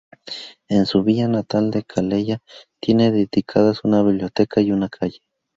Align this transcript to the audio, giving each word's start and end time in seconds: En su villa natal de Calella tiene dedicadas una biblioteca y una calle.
En 0.67 0.87
su 0.87 1.03
villa 1.03 1.27
natal 1.27 1.69
de 1.69 1.83
Calella 1.83 2.39
tiene 2.81 3.11
dedicadas 3.11 3.83
una 3.83 4.01
biblioteca 4.01 4.59
y 4.59 4.71
una 4.71 4.89
calle. 4.89 5.19